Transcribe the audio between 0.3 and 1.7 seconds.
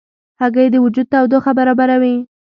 هګۍ د وجود تودوخه